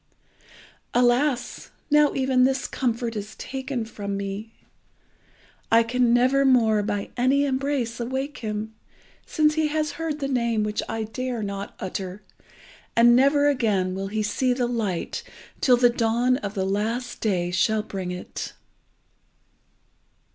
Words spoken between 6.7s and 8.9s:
by any embrace awake him,